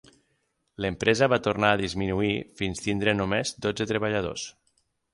L'empresa 0.85 1.27
va 1.33 1.39
tornar 1.49 1.71
a 1.75 1.79
disminuir 1.83 2.33
fins 2.63 2.83
tindre 2.89 3.17
només 3.23 3.57
dotze 3.67 3.91
treballadors. 3.97 4.53